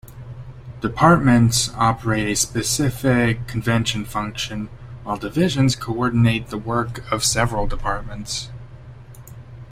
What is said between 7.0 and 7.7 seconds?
of several